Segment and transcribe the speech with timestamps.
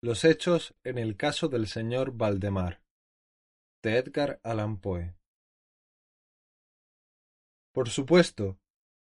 [0.00, 2.80] Los hechos en el caso del señor Valdemar
[3.82, 5.16] de Edgar Allan Poe
[7.74, 8.60] Por supuesto,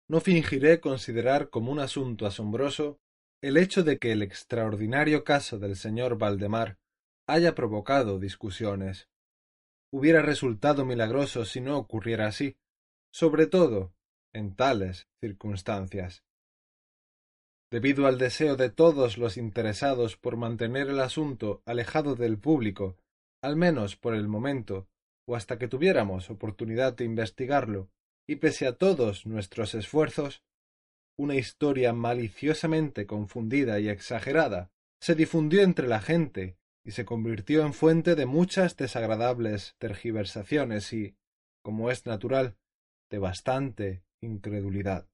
[0.09, 2.99] no fingiré considerar como un asunto asombroso
[3.43, 6.79] el hecho de que el extraordinario caso del señor Valdemar
[7.27, 9.07] haya provocado discusiones.
[9.91, 12.57] Hubiera resultado milagroso si no ocurriera así,
[13.13, 13.93] sobre todo
[14.33, 16.23] en tales circunstancias.
[17.69, 22.97] Debido al deseo de todos los interesados por mantener el asunto alejado del público,
[23.41, 24.87] al menos por el momento,
[25.25, 27.89] o hasta que tuviéramos oportunidad de investigarlo,
[28.25, 30.43] y pese a todos nuestros esfuerzos,
[31.17, 37.73] una historia maliciosamente confundida y exagerada se difundió entre la gente y se convirtió en
[37.73, 41.15] fuente de muchas desagradables tergiversaciones y,
[41.61, 42.55] como es natural,
[43.09, 45.07] de bastante incredulidad.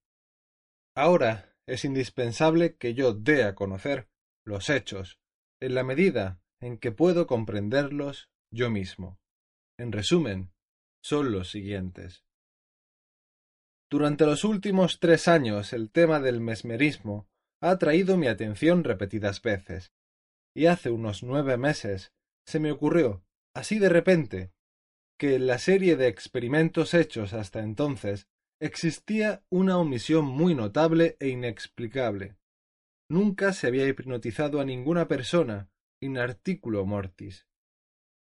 [0.95, 4.09] Ahora es indispensable que yo dé a conocer
[4.45, 5.19] los hechos,
[5.61, 9.19] en la medida en que puedo comprenderlos yo mismo.
[9.77, 10.53] En resumen,
[11.01, 12.23] son los siguientes.
[13.89, 17.27] Durante los últimos tres años el tema del mesmerismo
[17.61, 19.93] ha atraído mi atención repetidas veces,
[20.55, 22.11] y hace unos nueve meses
[22.45, 24.51] se me ocurrió, así de repente,
[25.17, 28.27] que en la serie de experimentos hechos hasta entonces
[28.63, 32.37] existía una omisión muy notable e inexplicable.
[33.09, 35.69] Nunca se había hipnotizado a ninguna persona
[35.99, 37.45] in articulo mortis.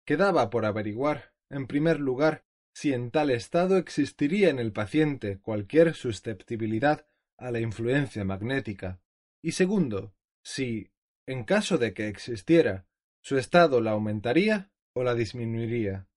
[0.05, 5.93] Quedaba por averiguar, en primer lugar, si en tal estado existiría en el paciente cualquier
[5.93, 7.05] susceptibilidad
[7.37, 9.01] a la influencia magnética,
[9.41, 10.93] y segundo, si,
[11.27, 12.87] en caso de que existiera,
[13.21, 16.07] su estado la aumentaría o la disminuiría.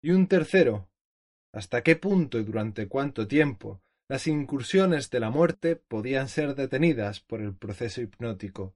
[0.00, 0.88] Y un tercero,
[1.54, 7.20] hasta qué punto y durante cuánto tiempo las incursiones de la muerte podían ser detenidas
[7.20, 8.74] por el proceso hipnótico.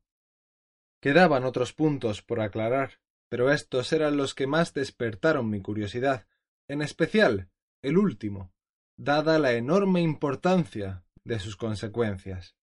[1.00, 6.26] Quedaban otros puntos por aclarar, pero estos eran los que más despertaron mi curiosidad,
[6.68, 7.50] en especial
[7.82, 8.52] el último,
[8.96, 12.56] dada la enorme importancia de sus consecuencias.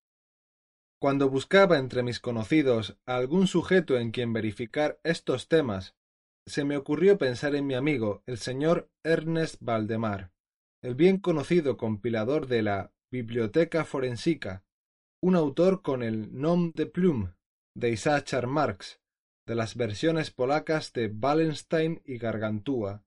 [0.98, 5.94] Cuando buscaba entre mis conocidos a algún sujeto en quien verificar estos temas,
[6.48, 10.32] se me ocurrió pensar en mi amigo, el señor Ernest Valdemar,
[10.84, 14.64] el bien conocido compilador de la Biblioteca Forensica,
[15.22, 17.34] un autor con el nom de plume
[17.76, 19.02] de Isaac Marx,
[19.48, 23.04] de las versiones polacas de Wallenstein y Gargantúa.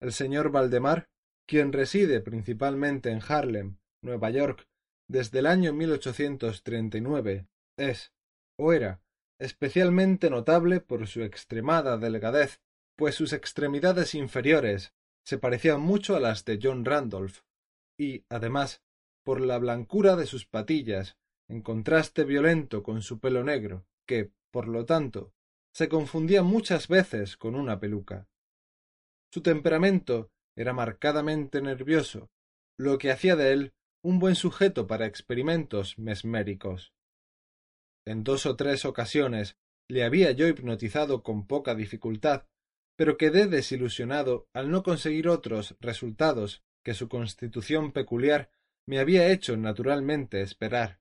[0.00, 1.08] El señor Valdemar,
[1.46, 4.68] quien reside principalmente en Harlem, Nueva York,
[5.08, 7.46] desde el año 1839,
[7.78, 8.12] es,
[8.58, 9.00] o era,
[9.38, 12.60] especialmente notable por su extremada delgadez,
[12.96, 17.40] pues sus extremidades inferiores se parecían mucho a las de John Randolph,
[17.98, 18.82] y, además,
[19.24, 21.16] por la blancura de sus patillas,
[21.48, 25.32] en contraste violento con su pelo negro, que, por lo tanto,
[25.74, 28.28] se confundía muchas veces con una peluca.
[29.32, 32.30] Su temperamento era marcadamente nervioso,
[32.78, 36.94] lo que hacía de él un buen sujeto para experimentos mesméricos.
[38.06, 39.56] En dos o tres ocasiones
[39.88, 42.46] le había yo hipnotizado con poca dificultad,
[42.96, 48.50] pero quedé desilusionado al no conseguir otros resultados que su constitución peculiar
[48.86, 51.00] me había hecho naturalmente esperar.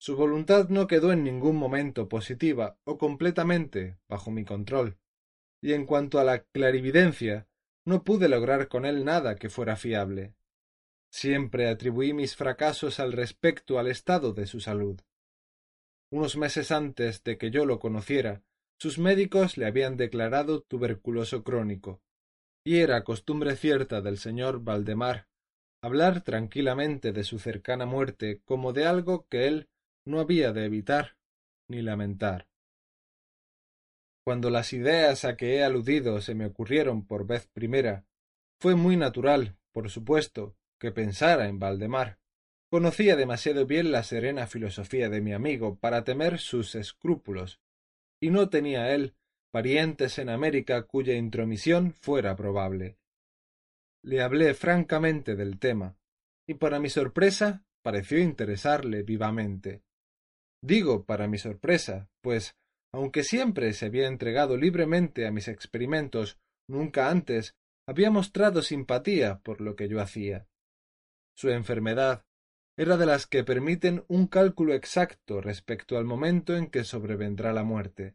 [0.00, 4.96] Su voluntad no quedó en ningún momento positiva o completamente bajo mi control,
[5.60, 7.48] y en cuanto a la clarividencia,
[7.84, 10.34] no pude lograr con él nada que fuera fiable.
[11.10, 15.00] Siempre atribuí mis fracasos al respecto al estado de su salud.
[16.10, 18.42] Unos meses antes de que yo lo conociera,
[18.78, 22.00] sus médicos le habían declarado tuberculoso crónico,
[22.64, 25.28] y era costumbre cierta del señor Valdemar
[25.80, 29.68] hablar tranquilamente de su cercana muerte como de algo que él
[30.04, 31.16] no había de evitar
[31.68, 32.48] ni lamentar.
[34.24, 38.04] Cuando las ideas a que he aludido se me ocurrieron por vez primera,
[38.60, 42.17] fue muy natural, por supuesto, que pensara en Valdemar.
[42.70, 47.60] Conocía demasiado bien la serena filosofía de mi amigo para temer sus escrúpulos,
[48.20, 49.14] y no tenía él
[49.50, 52.98] parientes en América cuya intromisión fuera probable.
[54.04, 55.96] Le hablé francamente del tema,
[56.46, 59.82] y para mi sorpresa pareció interesarle vivamente.
[60.62, 62.54] Digo para mi sorpresa, pues,
[62.92, 66.38] aunque siempre se había entregado libremente a mis experimentos,
[66.68, 67.54] nunca antes
[67.86, 70.46] había mostrado simpatía por lo que yo hacía.
[71.34, 72.24] Su enfermedad
[72.78, 77.64] era de las que permiten un cálculo exacto respecto al momento en que sobrevendrá la
[77.64, 78.14] muerte.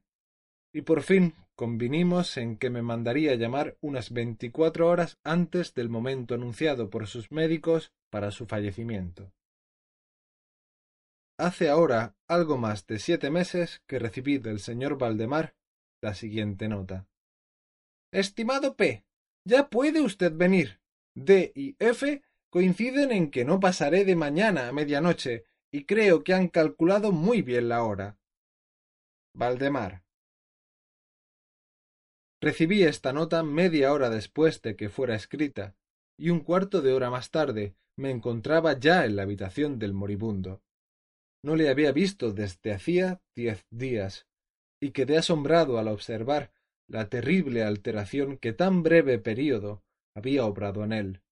[0.73, 6.33] Y por fin convinimos en que me mandaría llamar unas veinticuatro horas antes del momento
[6.33, 9.33] anunciado por sus médicos para su fallecimiento.
[11.37, 15.55] Hace ahora algo más de siete meses que recibí del señor Valdemar
[16.01, 17.05] la siguiente nota.
[18.13, 19.03] Estimado P.
[19.45, 20.79] Ya puede usted venir.
[21.15, 26.35] D y F coinciden en que no pasaré de mañana a medianoche, y creo que
[26.35, 28.19] han calculado muy bien la hora.
[29.35, 30.03] Valdemar.
[32.39, 35.75] Recibí esta nota media hora después de que fuera escrita,
[36.15, 40.61] y un cuarto de hora más tarde me encontraba ya en la habitación del moribundo.
[41.43, 44.27] No le había visto desde hacía diez días,
[44.79, 46.51] y quedé asombrado al observar
[46.87, 49.81] la terrible alteración que tan breve período
[50.15, 51.22] había obrado en él.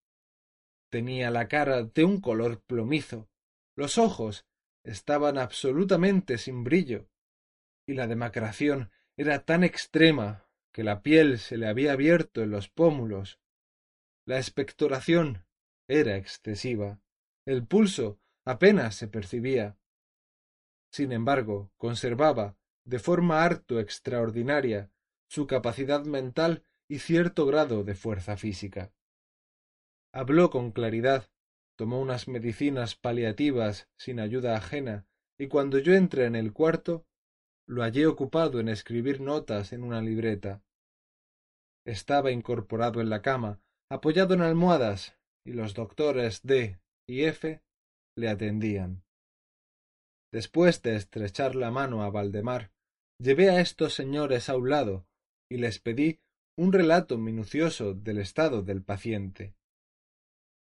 [0.92, 3.30] Tenía la cara de un color plomizo,
[3.78, 4.46] los ojos
[4.84, 7.08] estaban absolutamente sin brillo,
[7.88, 12.68] y la demacración era tan extrema que la piel se le había abierto en los
[12.68, 13.40] pómulos.
[14.26, 15.46] La expectoración
[15.88, 17.00] era excesiva.
[17.46, 19.78] El pulso apenas se percibía.
[20.92, 24.92] Sin embargo, conservaba, de forma harto extraordinaria,
[25.30, 28.92] su capacidad mental y cierto grado de fuerza física.
[30.14, 31.30] Habló con claridad,
[31.78, 35.08] tomó unas medicinas paliativas sin ayuda ajena,
[35.40, 37.06] y cuando yo entré en el cuarto,
[37.66, 40.62] lo hallé ocupado en escribir notas en una libreta.
[41.86, 47.62] Estaba incorporado en la cama, apoyado en almohadas, y los doctores D y F
[48.16, 49.04] le atendían.
[50.32, 52.72] Después de estrechar la mano a Valdemar,
[53.18, 55.08] llevé a estos señores a un lado
[55.50, 56.20] y les pedí
[56.58, 59.56] un relato minucioso del estado del paciente.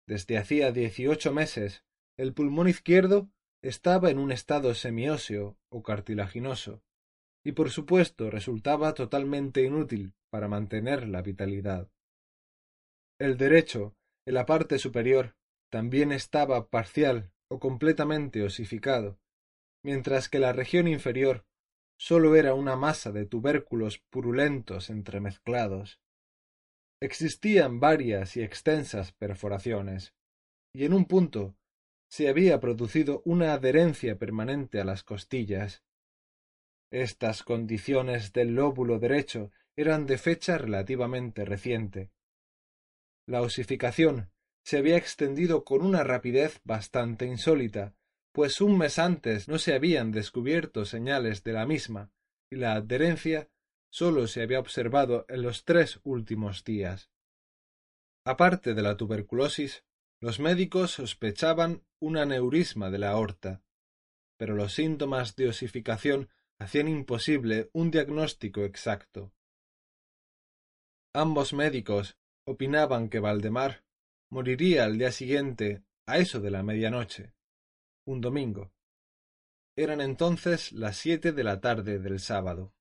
[0.07, 1.83] Desde hacía dieciocho meses
[2.17, 3.29] el pulmón izquierdo
[3.61, 6.81] estaba en un estado semióseo o cartilaginoso,
[7.45, 11.91] y por supuesto resultaba totalmente inútil para mantener la vitalidad.
[13.19, 13.95] El derecho,
[14.25, 15.35] en la parte superior,
[15.69, 19.19] también estaba parcial o completamente osificado,
[19.83, 21.45] mientras que la región inferior
[21.99, 25.99] sólo era una masa de tubérculos purulentos entremezclados.
[26.99, 30.13] Existían varias y extensas perforaciones,
[30.73, 31.55] y en un punto
[32.09, 35.83] se había producido una adherencia permanente a las costillas.
[36.91, 42.11] Estas condiciones del lóbulo derecho eran de fecha relativamente reciente.
[43.27, 44.31] La osificación
[44.63, 47.97] se había extendido con una rapidez bastante insólita
[48.37, 52.11] pues un mes antes no se habían descubierto señales de la misma,
[52.51, 53.49] y la adherencia
[53.89, 57.09] sólo se había observado en los tres últimos días.
[58.25, 59.83] Aparte de la tuberculosis,
[60.19, 63.63] los médicos sospechaban un aneurisma de la aorta,
[64.37, 66.29] pero los síntomas de osificación
[66.59, 69.31] hacían imposible un diagnóstico exacto.
[71.13, 73.83] Ambos médicos opinaban que Valdemar
[74.29, 77.33] moriría al día siguiente a eso de la medianoche
[78.07, 78.71] un domingo.
[79.75, 82.73] Eran entonces las siete de la tarde del sábado.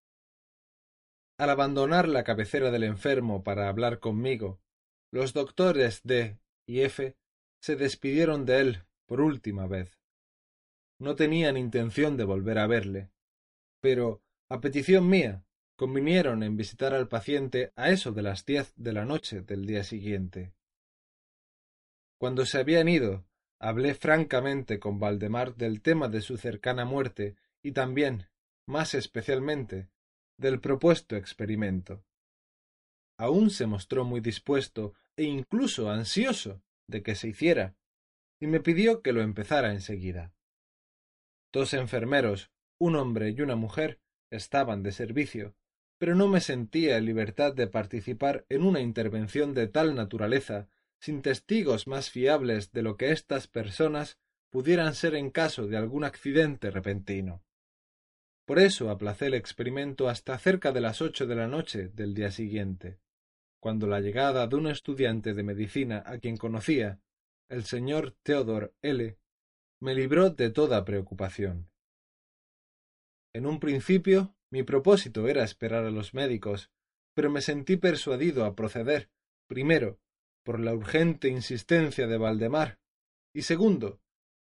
[1.39, 4.61] Al abandonar la cabecera del enfermo para hablar conmigo,
[5.13, 7.17] los doctores D y F
[7.61, 9.99] se despidieron de él por última vez.
[10.99, 13.11] No tenían intención de volver a verle,
[13.81, 15.45] pero, a petición mía,
[15.77, 19.85] convinieron en visitar al paciente a eso de las diez de la noche del día
[19.85, 20.55] siguiente.
[22.19, 23.27] Cuando se habían ido
[23.59, 28.29] Hablé francamente con Valdemar del tema de su cercana muerte y también,
[28.67, 29.89] más especialmente,
[30.39, 32.05] del propuesto experimento.
[33.19, 37.77] Aún se mostró muy dispuesto e incluso ansioso de que se hiciera,
[38.41, 40.35] y me pidió que lo empezara enseguida.
[41.53, 44.01] Dos enfermeros, un hombre y una mujer,
[44.31, 45.55] estaban de servicio,
[45.99, 50.69] pero no me sentía en libertad de participar en una intervención de tal naturaleza
[51.01, 54.19] sin testigos más fiables de lo que estas personas
[54.51, 57.43] pudieran ser en caso de algún accidente repentino.
[58.47, 62.31] Por eso aplacé el experimento hasta cerca de las ocho de la noche del día
[62.31, 63.01] siguiente,
[63.61, 67.01] cuando la llegada de un estudiante de medicina a quien conocía,
[67.49, 69.19] el señor Theodor L.,
[69.81, 71.69] me libró de toda preocupación.
[73.35, 76.71] En un principio mi propósito era esperar a los médicos,
[77.15, 79.11] pero me sentí persuadido a proceder,
[79.49, 79.99] primero,
[80.45, 82.79] por la urgente insistencia de Valdemar,
[83.35, 84.01] y segundo,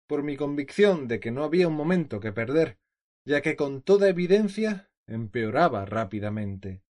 [0.07, 2.79] por mi convicción de que no había un momento que perder
[3.29, 6.81] ya que con toda evidencia empeoraba rápidamente.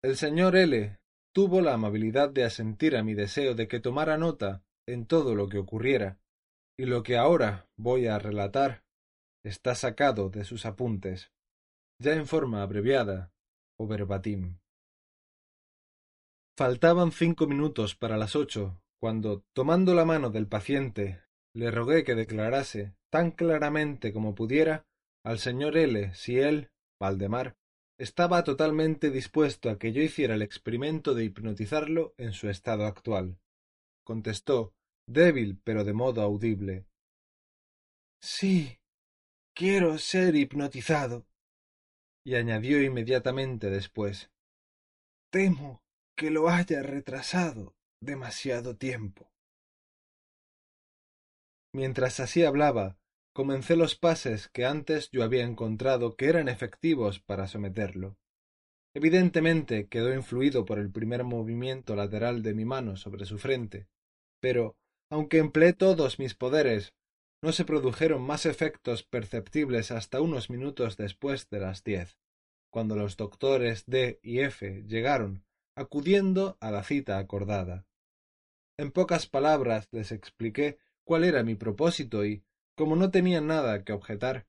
[0.00, 1.00] El señor L
[1.34, 5.48] tuvo la amabilidad de asentir a mi deseo de que tomara nota en todo lo
[5.48, 6.20] que ocurriera,
[6.78, 8.84] y lo que ahora voy a relatar
[9.44, 11.32] está sacado de sus apuntes,
[12.00, 13.32] ya en forma abreviada
[13.80, 14.60] o verbatim.
[16.56, 21.25] Faltaban cinco minutos para las ocho, cuando, tomando la mano del paciente,
[21.56, 24.84] le rogué que declarase, tan claramente como pudiera,
[25.24, 26.14] al señor L.
[26.14, 26.70] si él,
[27.00, 27.56] Valdemar,
[27.98, 33.38] estaba totalmente dispuesto a que yo hiciera el experimento de hipnotizarlo en su estado actual.
[34.04, 34.74] Contestó,
[35.08, 36.84] débil pero de modo audible.
[38.20, 38.78] Sí,
[39.54, 41.26] quiero ser hipnotizado.
[42.22, 44.30] Y añadió inmediatamente después.
[45.30, 45.80] Temo
[46.14, 49.30] que lo haya retrasado demasiado tiempo.
[51.72, 52.98] Mientras así hablaba,
[53.32, 58.16] comencé los pases que antes yo había encontrado que eran efectivos para someterlo.
[58.94, 63.88] Evidentemente quedó influido por el primer movimiento lateral de mi mano sobre su frente,
[64.40, 64.76] pero,
[65.10, 66.94] aunque empleé todos mis poderes,
[67.42, 72.18] no se produjeron más efectos perceptibles hasta unos minutos después de las diez,
[72.70, 75.44] cuando los doctores D y F llegaron,
[75.76, 77.86] acudiendo a la cita acordada.
[78.78, 82.42] En pocas palabras les expliqué cuál era mi propósito y,
[82.74, 84.46] como no tenía nada que objetar,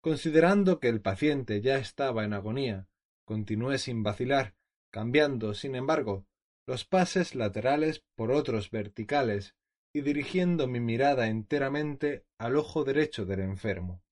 [0.00, 2.88] considerando que el paciente ya estaba en agonía,
[3.24, 4.54] continué sin vacilar,
[4.92, 6.24] cambiando, sin embargo,
[6.66, 9.56] los pases laterales por otros verticales
[9.92, 14.02] y dirigiendo mi mirada enteramente al ojo derecho del enfermo.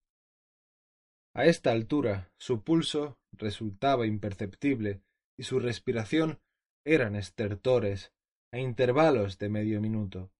[1.33, 5.03] A esta altura su pulso resultaba imperceptible
[5.37, 6.41] y su respiración
[6.85, 8.13] eran estertores
[8.53, 10.34] a intervalos de medio minuto.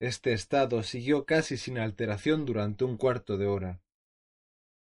[0.00, 3.82] Este estado siguió casi sin alteración durante un cuarto de hora.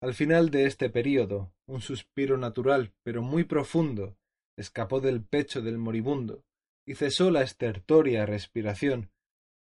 [0.00, 4.16] Al final de este período, un suspiro natural, pero muy profundo,
[4.56, 6.44] escapó del pecho del moribundo
[6.86, 9.10] y cesó la estertoria respiración,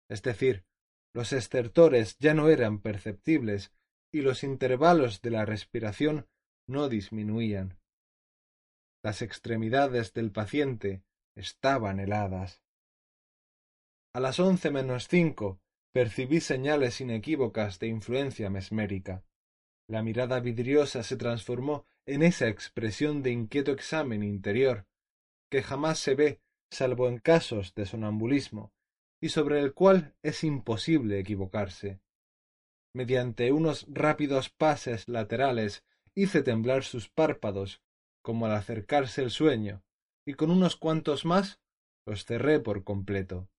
[0.09, 0.65] es decir,
[1.13, 3.73] los estertores ya no eran perceptibles
[4.11, 6.27] y los intervalos de la respiración
[6.67, 7.79] no disminuían.
[9.03, 11.03] Las extremidades del paciente
[11.35, 12.61] estaban heladas.
[14.11, 15.61] A las once menos cinco
[15.91, 19.23] percibí señales inequívocas de influencia mesmérica.
[19.87, 24.87] La mirada vidriosa se transformó en esa expresión de inquieto examen interior
[25.49, 28.73] que jamás se ve salvo en casos de sonambulismo
[29.21, 31.99] y sobre el cual es imposible equivocarse.
[32.93, 35.83] Mediante unos rápidos pases laterales
[36.15, 37.81] hice temblar sus párpados
[38.23, 39.83] como al acercarse el sueño,
[40.25, 41.59] y con unos cuantos más
[42.05, 43.49] los cerré por completo.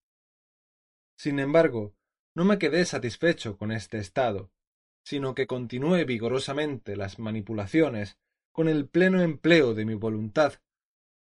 [1.20, 1.94] Sin embargo,
[2.34, 4.50] no me quedé satisfecho con este estado,
[5.04, 8.16] sino que continué vigorosamente las manipulaciones
[8.52, 10.54] con el pleno empleo de mi voluntad,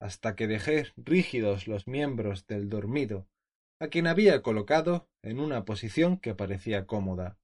[0.02, 3.30] hasta que dejé rígidos los miembros del dormido,
[3.80, 7.40] a quien había colocado en una posición que parecía cómoda.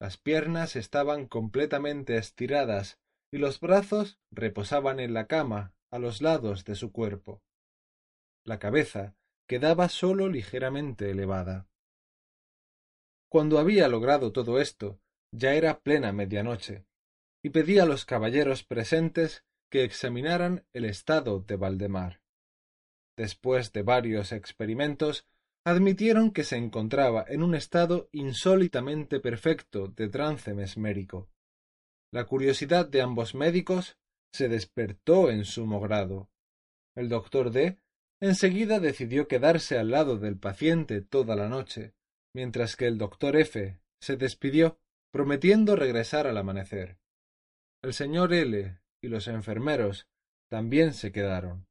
[0.00, 2.98] Las piernas estaban completamente estiradas
[3.32, 7.44] y los brazos reposaban en la cama a los lados de su cuerpo.
[8.42, 9.14] La cabeza
[9.46, 11.68] quedaba sólo ligeramente elevada.
[13.28, 15.00] Cuando había logrado todo esto,
[15.32, 16.86] ya era plena medianoche,
[17.42, 22.20] y pedí a los caballeros presentes que examinaran el estado de Valdemar.
[23.16, 25.26] Después de varios experimentos,
[25.64, 31.28] admitieron que se encontraba en un estado insólitamente perfecto de trance mesmérico.
[32.12, 33.98] La curiosidad de ambos médicos
[34.32, 36.28] se despertó en sumo grado.
[36.94, 37.78] El doctor D
[38.24, 41.94] enseguida decidió quedarse al lado del paciente toda la noche,
[42.32, 44.78] mientras que el doctor F se despidió,
[45.10, 46.98] prometiendo regresar al amanecer.
[47.82, 50.08] El señor L y los enfermeros
[50.48, 51.66] también se quedaron.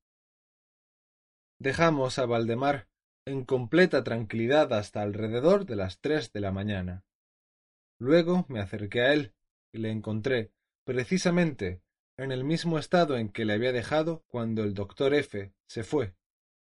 [1.60, 2.88] Dejamos a Valdemar
[3.26, 7.04] en completa tranquilidad hasta alrededor de las tres de la mañana.
[8.00, 9.34] Luego me acerqué a él
[9.72, 10.52] y le encontré,
[10.84, 11.82] precisamente,
[12.18, 16.14] en el mismo estado en que le había dejado cuando el doctor F se fue,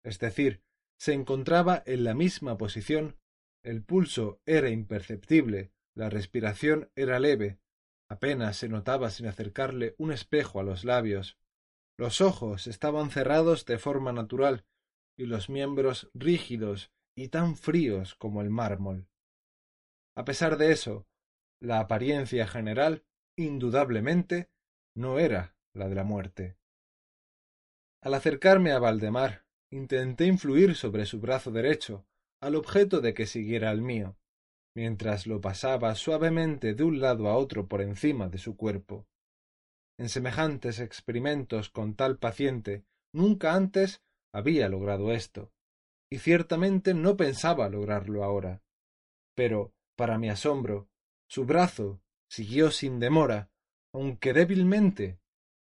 [0.08, 0.64] es decir,
[0.98, 3.20] se encontraba en la misma posición,
[3.62, 7.60] el pulso era imperceptible, la respiración era leve,
[8.10, 11.38] apenas se notaba sin acercarle un espejo a los labios,
[11.98, 14.66] los ojos estaban cerrados de forma natural
[15.18, 19.10] y los miembros rígidos y tan fríos como el mármol.
[20.16, 21.06] A pesar de eso,
[21.60, 23.04] la apariencia general,
[23.36, 24.50] indudablemente,
[24.96, 26.58] no era la de la muerte.
[28.02, 32.06] Al acercarme a Valdemar, intenté influir sobre su brazo derecho,
[32.42, 34.18] al objeto de que siguiera el mío.
[34.76, 39.08] mientras lo pasaba suavemente de un lado a otro por encima de su cuerpo.
[39.98, 45.52] En semejantes experimentos con tal paciente nunca antes había logrado esto,
[46.12, 48.62] y ciertamente no pensaba lograrlo ahora.
[49.34, 50.88] Pero, para mi asombro,
[51.28, 53.50] su brazo siguió sin demora,
[53.92, 55.18] aunque débilmente,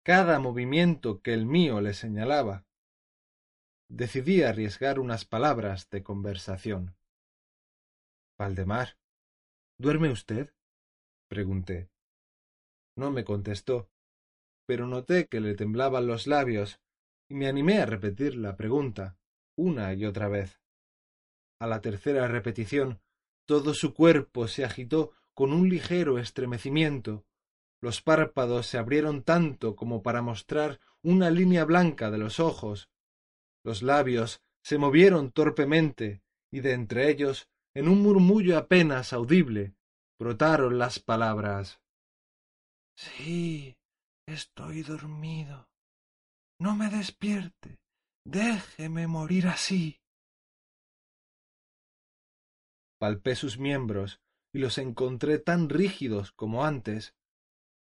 [0.03, 2.65] cada movimiento que el mío le señalaba.
[3.93, 6.95] Decidí arriesgar unas palabras de conversación.
[8.39, 8.97] Valdemar,
[9.77, 10.53] ¿duerme usted?
[11.27, 11.89] pregunté.
[12.95, 13.89] No me contestó,
[14.65, 16.79] pero noté que le temblaban los labios
[17.27, 19.17] y me animé a repetir la pregunta
[19.57, 20.61] una y otra vez.
[21.59, 23.01] A la tercera repetición,
[23.45, 27.25] todo su cuerpo se agitó con un ligero estremecimiento.
[27.81, 32.89] Los párpados se abrieron tanto como para mostrar una línea blanca de los ojos.
[33.63, 39.75] Los labios se movieron torpemente, y de entre ellos, en un murmullo apenas audible,
[40.19, 41.81] brotaron las palabras
[43.01, 43.77] Sí,
[44.27, 45.69] estoy dormido.
[46.59, 47.79] No me despierte.
[48.23, 49.99] Déjeme morir así.
[52.99, 54.21] Palpé sus miembros
[54.53, 57.15] y los encontré tan rígidos como antes.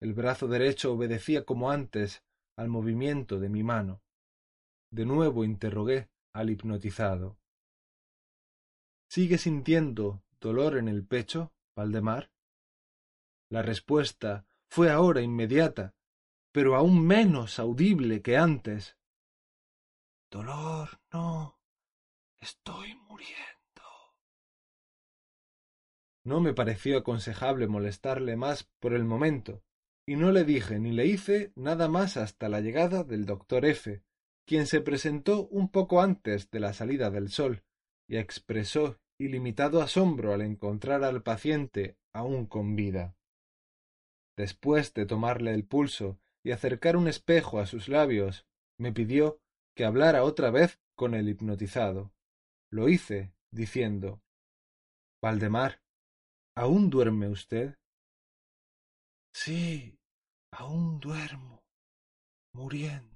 [0.01, 2.23] El brazo derecho obedecía como antes
[2.57, 4.01] al movimiento de mi mano.
[4.93, 7.39] De nuevo interrogué al hipnotizado.
[9.09, 12.31] ¿Sigue sintiendo dolor en el pecho, Valdemar?
[13.49, 15.95] La respuesta fue ahora inmediata,
[16.51, 18.95] pero aún menos audible que antes.
[20.29, 21.59] Dolor, no.
[22.39, 23.81] Estoy muriendo.
[26.23, 29.63] No me pareció aconsejable molestarle más por el momento,
[30.05, 34.03] y no le dije ni le hice nada más hasta la llegada del doctor F.,
[34.45, 37.63] quien se presentó un poco antes de la salida del sol,
[38.07, 43.15] y expresó ilimitado asombro al encontrar al paciente aún con vida.
[44.35, 48.45] Después de tomarle el pulso y acercar un espejo a sus labios,
[48.77, 49.39] me pidió
[49.75, 52.13] que hablara otra vez con el hipnotizado.
[52.71, 54.21] Lo hice, diciendo
[55.21, 55.81] Valdemar,
[56.55, 57.77] ¿aún duerme usted?
[59.33, 59.97] Sí,
[60.51, 61.63] aún duermo,
[62.53, 63.12] muriendo.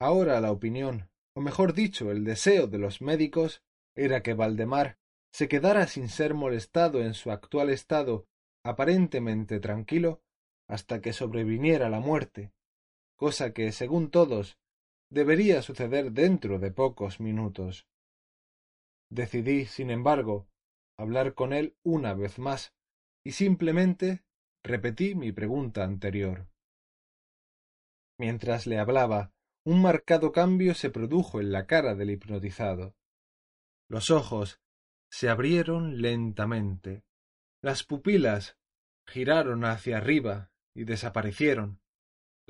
[0.00, 3.62] Ahora la opinión, o mejor dicho, el deseo de los médicos,
[3.94, 4.98] era que Valdemar
[5.30, 8.26] se quedara sin ser molestado en su actual estado
[8.64, 10.22] aparentemente tranquilo
[10.68, 12.52] hasta que sobreviniera la muerte,
[13.16, 14.58] cosa que, según todos,
[15.10, 17.86] debería suceder dentro de pocos minutos.
[19.10, 20.48] Decidí, sin embargo,
[20.96, 22.72] hablar con él una vez más,
[23.24, 24.24] y simplemente
[24.62, 26.48] repetí mi pregunta anterior.
[28.18, 29.32] Mientras le hablaba,
[29.64, 32.96] un marcado cambio se produjo en la cara del hipnotizado.
[33.88, 34.60] Los ojos
[35.10, 37.04] se abrieron lentamente,
[37.60, 38.56] las pupilas
[39.06, 41.80] giraron hacia arriba y desaparecieron,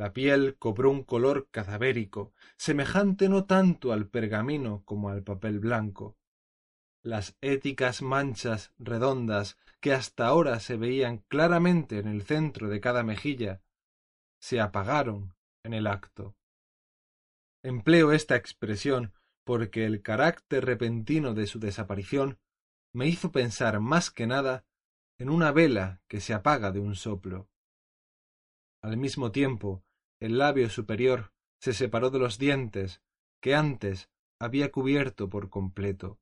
[0.01, 6.17] la piel cobró un color cadavérico, semejante no tanto al pergamino como al papel blanco.
[7.03, 13.03] Las éticas manchas redondas que hasta ahora se veían claramente en el centro de cada
[13.03, 13.61] mejilla,
[14.39, 16.35] se apagaron en el acto.
[17.63, 19.13] Empleo esta expresión
[19.45, 22.39] porque el carácter repentino de su desaparición
[22.95, 24.65] me hizo pensar más que nada
[25.19, 27.49] en una vela que se apaga de un soplo.
[28.83, 29.85] Al mismo tiempo,
[30.21, 33.03] el labio superior se separó de los dientes
[33.43, 34.09] que antes
[34.41, 36.19] había cubierto por completo,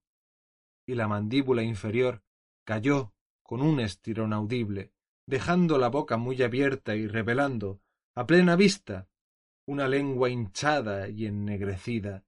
[0.86, 2.22] y la mandíbula inferior
[2.64, 3.12] cayó
[3.44, 4.92] con un estirón audible,
[5.26, 7.80] dejando la boca muy abierta y revelando,
[8.16, 9.08] a plena vista,
[9.68, 12.24] una lengua hinchada y ennegrecida.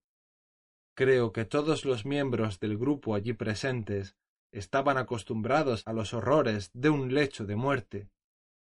[0.94, 4.14] Creo que todos los miembros del grupo allí presentes
[4.52, 8.10] estaban acostumbrados a los horrores de un lecho de muerte,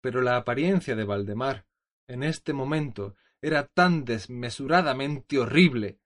[0.02, 1.64] pero la apariencia de Valdemar
[2.11, 5.98] en este momento era tan desmesuradamente horrible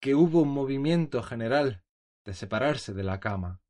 [0.00, 1.82] que hubo un movimiento general
[2.24, 3.60] de separarse de la cama.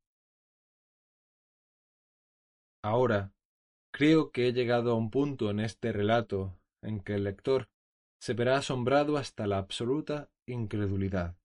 [2.83, 3.33] Ahora
[3.91, 7.70] creo que he llegado a un punto en este relato en que el lector
[8.21, 11.35] se verá asombrado hasta la absoluta incredulidad.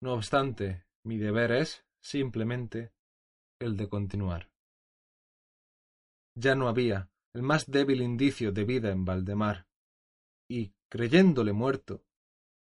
[0.00, 2.92] No obstante, mi deber es, simplemente,
[3.60, 4.50] el de continuar.
[6.34, 9.66] Ya no había, el más débil indicio de vida en Valdemar,
[10.48, 12.02] y, creyéndole muerto,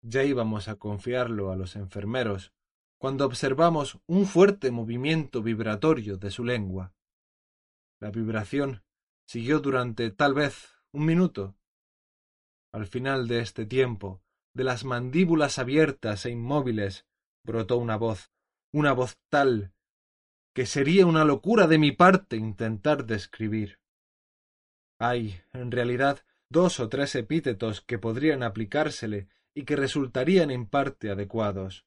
[0.03, 2.53] ya íbamos a confiarlo a los enfermeros
[2.99, 6.93] cuando observamos un fuerte movimiento vibratorio de su lengua.
[8.01, 8.83] La vibración
[9.27, 11.55] siguió durante tal vez un minuto.
[12.73, 14.23] Al final de este tiempo,
[14.55, 17.07] de las mandíbulas abiertas e inmóviles,
[17.45, 18.31] brotó una voz,
[18.73, 19.73] una voz tal
[20.55, 23.79] que sería una locura de mi parte intentar describir.
[24.99, 31.11] Hay, en realidad, dos o tres epítetos que podrían aplicársele y que resultarían en parte
[31.11, 31.87] adecuados.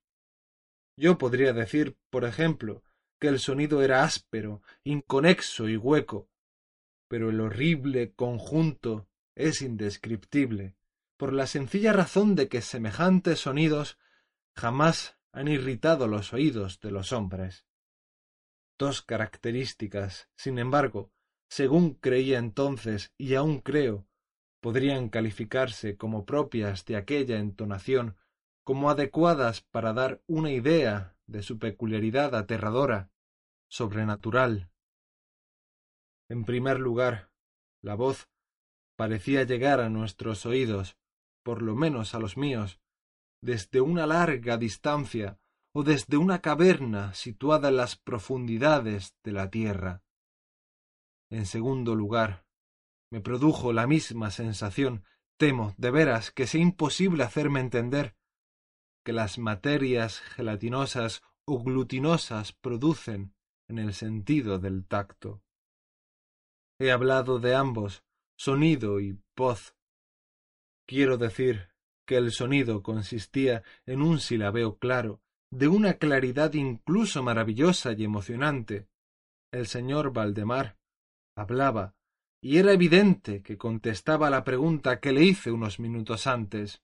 [0.97, 2.83] Yo podría decir, por ejemplo,
[3.19, 6.29] que el sonido era áspero, inconexo y hueco,
[7.07, 10.75] pero el horrible conjunto es indescriptible,
[11.17, 13.97] por la sencilla razón de que semejantes sonidos
[14.55, 17.65] jamás han irritado los oídos de los hombres.
[18.77, 21.11] Dos características, sin embargo,
[21.47, 24.07] según creía entonces y aún creo,
[24.59, 28.17] podrían calificarse como propias de aquella entonación,
[28.63, 33.11] como adecuadas para dar una idea de su peculiaridad aterradora,
[33.67, 34.69] sobrenatural.
[36.29, 37.29] En primer lugar,
[37.81, 38.29] la voz
[38.95, 40.97] parecía llegar a nuestros oídos,
[41.43, 42.79] por lo menos a los míos,
[43.41, 45.39] desde una larga distancia
[45.73, 50.03] o desde una caverna situada en las profundidades de la tierra.
[51.29, 52.45] En segundo lugar,
[53.11, 55.03] me produjo la misma sensación,
[55.37, 58.15] temo, de veras, que sea imposible hacerme entender,
[59.03, 63.35] que las materias gelatinosas o glutinosas producen
[63.67, 65.41] en el sentido del tacto.
[66.79, 68.03] He hablado de ambos,
[68.35, 69.75] sonido y voz.
[70.85, 71.69] Quiero decir
[72.05, 78.87] que el sonido consistía en un silabeo claro, de una claridad incluso maravillosa y emocionante.
[79.51, 80.77] El señor Valdemar
[81.35, 81.95] hablaba,
[82.41, 86.83] y era evidente que contestaba la pregunta que le hice unos minutos antes.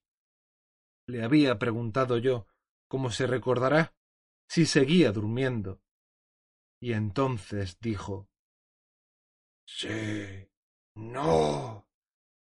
[1.08, 2.48] Le había preguntado yo,
[2.88, 3.94] como se recordará,
[4.48, 5.82] si seguía durmiendo.
[6.80, 8.30] Y entonces dijo
[9.66, 10.49] Sí,
[10.96, 11.88] no,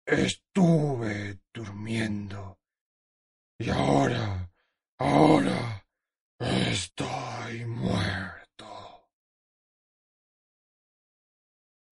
[0.06, 2.58] estuve durmiendo.
[3.58, 4.50] Y ahora,
[4.98, 5.86] ahora,
[6.38, 9.08] estoy muerto.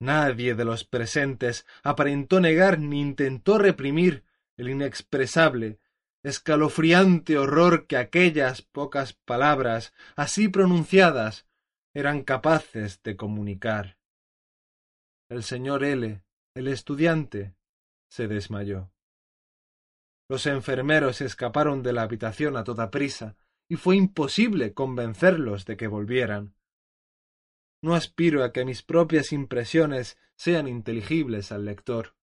[0.01, 4.25] Nadie de los presentes aparentó negar ni intentó reprimir
[4.57, 5.81] el inexpresable,
[6.23, 11.47] escalofriante horror que aquellas pocas palabras, así pronunciadas,
[11.95, 13.99] eran capaces de comunicar.
[15.29, 16.24] El señor L,
[16.55, 17.57] el estudiante,
[18.09, 18.93] se desmayó.
[20.29, 23.37] Los enfermeros escaparon de la habitación a toda prisa,
[23.69, 26.55] y fue imposible convencerlos de que volvieran.
[27.83, 32.15] No aspiro a que mis propias impresiones sean inteligibles al lector.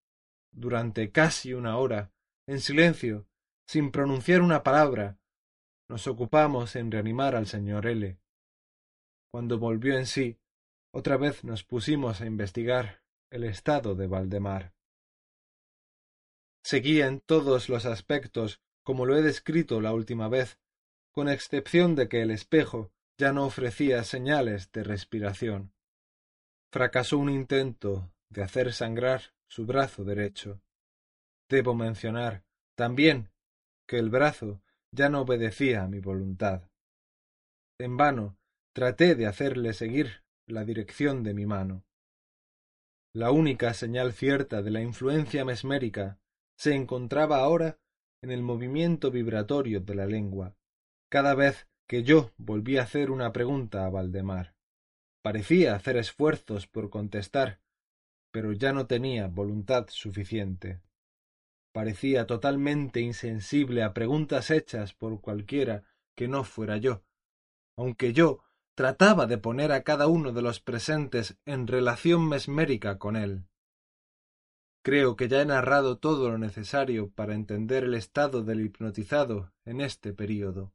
[0.52, 2.12] Durante casi una hora,
[2.48, 3.28] en silencio,
[3.67, 5.20] sin pronunciar una palabra,
[5.89, 8.17] nos ocupamos en reanimar al señor L.
[9.30, 10.39] Cuando volvió en sí,
[10.94, 13.00] otra vez nos pusimos a investigar
[13.32, 14.74] el estado de Valdemar.
[16.63, 20.60] Seguía en todos los aspectos como lo he descrito la última vez,
[21.12, 25.74] con excepción de que el espejo ya no ofrecía señales de respiración.
[26.72, 30.62] Fracasó un intento de hacer sangrar su brazo derecho.
[31.50, 32.44] Debo mencionar
[32.76, 33.30] también
[33.88, 36.70] que el brazo ya no obedecía a mi voluntad.
[37.80, 38.38] En vano
[38.74, 41.84] traté de hacerle seguir la dirección de mi mano.
[43.13, 46.19] La única señal cierta de la influencia mesmérica
[46.56, 47.78] se encontraba ahora
[48.21, 50.56] en el movimiento vibratorio de la lengua,
[51.10, 54.56] cada vez que yo volví a hacer una pregunta a Valdemar.
[55.21, 57.60] Parecía hacer esfuerzos por contestar,
[58.32, 60.80] pero ya no tenía voluntad suficiente.
[61.74, 65.84] Parecía totalmente insensible a preguntas hechas por cualquiera
[66.15, 67.04] que no fuera yo,
[67.76, 68.43] aunque yo
[68.75, 73.45] trataba de poner a cada uno de los presentes en relación mesmérica con él.
[74.84, 79.81] Creo que ya he narrado todo lo necesario para entender el estado del hipnotizado en
[79.81, 80.73] este período.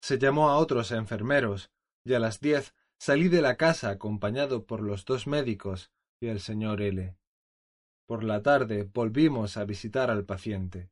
[0.00, 1.70] Se llamó a otros enfermeros,
[2.04, 6.40] y a las diez salí de la casa acompañado por los dos médicos y el
[6.40, 7.16] señor L.
[8.06, 10.90] Por la tarde volvimos a visitar al paciente.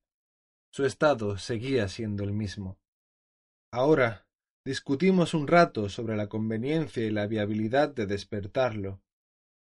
[0.70, 2.78] Su estado seguía siendo el mismo.
[3.72, 4.26] Ahora
[4.64, 9.02] Discutimos un rato sobre la conveniencia y la viabilidad de despertarlo,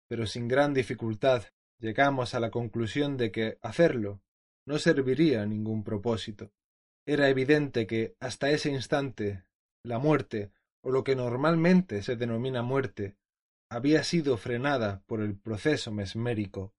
[0.08, 1.46] pero sin gran dificultad
[1.80, 4.22] llegamos a la conclusión de que hacerlo
[4.68, 6.52] no serviría a ningún propósito.
[7.08, 9.44] Era evidente que hasta ese instante
[9.84, 13.18] la muerte, o lo que normalmente se denomina muerte,
[13.72, 16.76] había sido frenada por el proceso mesmérico.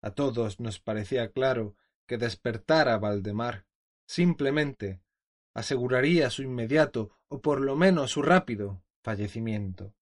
[0.00, 3.66] A todos nos parecía claro que despertar a Valdemar
[4.06, 5.02] simplemente
[5.54, 9.94] aseguraría su inmediato o por lo menos su rápido fallecimiento.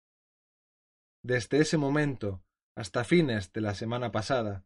[1.22, 2.42] Desde ese momento
[2.74, 4.64] hasta fines de la semana pasada,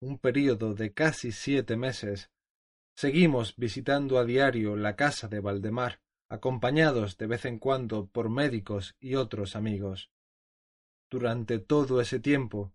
[0.00, 2.30] un período de casi siete meses,
[2.96, 8.96] seguimos visitando a diario la casa de Valdemar acompañados de vez en cuando por médicos
[8.98, 10.10] y otros amigos.
[11.10, 12.72] Durante todo ese tiempo,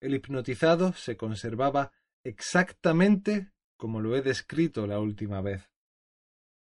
[0.00, 1.92] el hipnotizado se conservaba
[2.22, 5.70] exactamente como lo he descrito la última vez.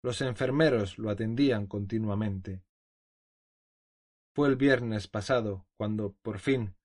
[0.03, 2.63] Los enfermeros lo atendían continuamente.
[4.35, 6.77] Fue el viernes pasado cuando, por fin,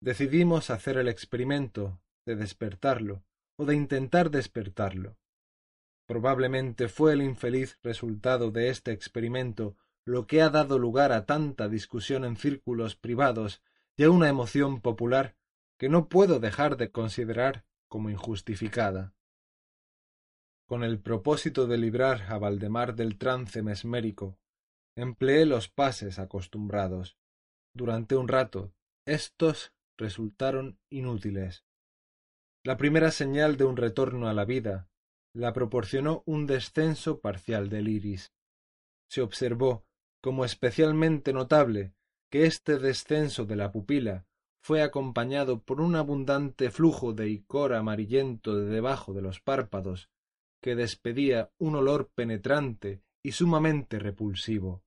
[0.00, 3.24] decidimos hacer el experimento de despertarlo
[3.56, 5.16] o de intentar despertarlo.
[6.06, 11.68] Probablemente fue el infeliz resultado de este experimento lo que ha dado lugar a tanta
[11.68, 13.62] discusión en círculos privados
[13.96, 15.36] y a una emoción popular
[15.78, 19.15] que no puedo dejar de considerar como injustificada.
[20.66, 24.36] Con el propósito de librar a Valdemar del trance mesmérico,
[24.96, 27.16] empleé los pases acostumbrados.
[27.72, 28.72] Durante un rato,
[29.06, 31.64] estos resultaron inútiles.
[32.64, 34.88] La primera señal de un retorno a la vida
[35.32, 38.32] la proporcionó un descenso parcial del iris.
[39.08, 39.84] Se observó
[40.20, 41.94] como especialmente notable
[42.28, 44.26] que este descenso de la pupila
[44.60, 50.10] fue acompañado por un abundante flujo de icor amarillento de debajo de los párpados,
[50.66, 54.82] que despedía un olor penetrante y sumamente repulsivo.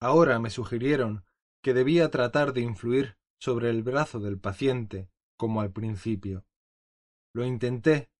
[0.00, 1.24] Ahora me sugirieron
[1.62, 6.48] que debía tratar de influir sobre el brazo del paciente, como al principio.
[7.32, 8.10] Lo intenté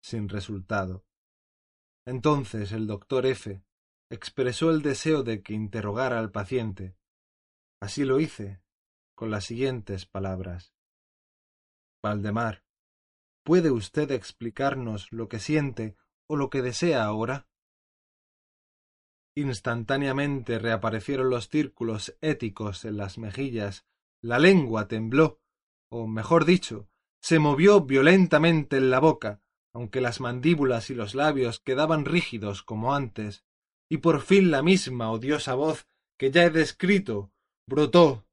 [0.00, 1.04] sin resultado.
[2.04, 3.64] Entonces el doctor F.
[4.08, 6.96] expresó el deseo de que interrogara al paciente.
[7.80, 8.62] Así lo hice,
[9.16, 10.72] con las siguientes palabras.
[12.00, 12.62] Valdemar,
[13.46, 15.94] ¿puede usted explicarnos lo que siente
[16.28, 17.46] o lo que desea ahora?
[19.36, 23.86] Instantáneamente reaparecieron los círculos éticos en las mejillas,
[24.20, 25.40] la lengua tembló,
[25.88, 26.88] o mejor dicho,
[27.22, 29.40] se movió violentamente en la boca,
[29.72, 33.44] aunque las mandíbulas y los labios quedaban rígidos como antes,
[33.88, 35.86] y por fin la misma odiosa voz
[36.18, 37.30] que ya he descrito
[37.68, 38.25] brotó.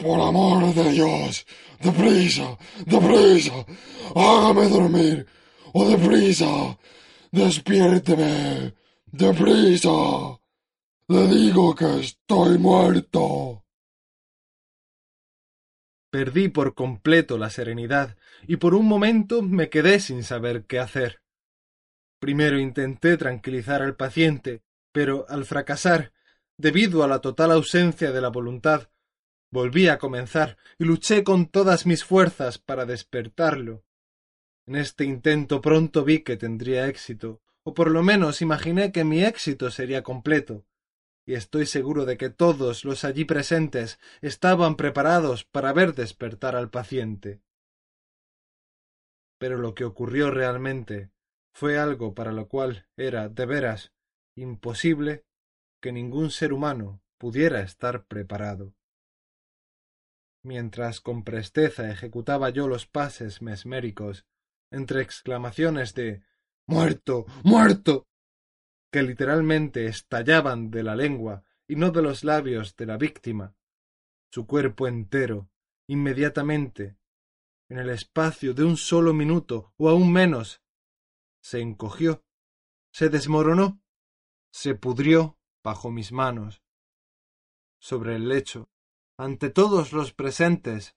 [0.00, 1.46] Por amor de Dios,
[1.78, 3.66] deprisa, deprisa,
[4.14, 5.26] hágame dormir,
[5.74, 6.78] o deprisa,
[7.30, 8.74] despiérteme,
[9.06, 9.90] deprisa,
[11.08, 13.64] le digo que estoy muerto.
[16.10, 18.16] Perdí por completo la serenidad
[18.48, 21.20] y por un momento me quedé sin saber qué hacer.
[22.18, 26.12] Primero intenté tranquilizar al paciente, pero al fracasar,
[26.56, 28.89] debido a la total ausencia de la voluntad,
[29.50, 33.84] volví a comenzar y luché con todas mis fuerzas para despertarlo.
[34.66, 39.24] En este intento pronto vi que tendría éxito, o por lo menos imaginé que mi
[39.24, 40.64] éxito sería completo,
[41.26, 46.70] y estoy seguro de que todos los allí presentes estaban preparados para ver despertar al
[46.70, 47.40] paciente.
[49.38, 51.10] Pero lo que ocurrió realmente
[51.52, 53.92] fue algo para lo cual era, de veras,
[54.36, 55.24] imposible
[55.80, 58.74] que ningún ser humano pudiera estar preparado.
[60.42, 64.26] Mientras con presteza ejecutaba yo los pases mesméricos,
[64.70, 66.22] entre exclamaciones de
[66.66, 67.26] muerto.
[67.44, 68.08] muerto
[68.90, 73.54] que literalmente estallaban de la lengua y no de los labios de la víctima.
[74.32, 75.50] Su cuerpo entero,
[75.86, 76.96] inmediatamente,
[77.68, 80.62] en el espacio de un solo minuto o aún menos,
[81.40, 82.24] se encogió,
[82.92, 83.80] se desmoronó,
[84.50, 86.62] se pudrió bajo mis manos.
[87.78, 88.68] Sobre el lecho,
[89.20, 90.96] ante todos los presentes,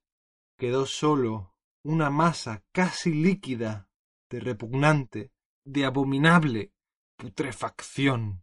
[0.57, 3.89] quedó solo una masa casi líquida,
[4.29, 5.33] de repugnante,
[5.65, 6.71] de abominable
[7.17, 8.42] putrefacción.